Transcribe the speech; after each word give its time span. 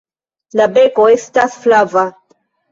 La 0.61 0.67
beko 0.77 1.07
estas 1.17 1.61
flava. 1.69 2.09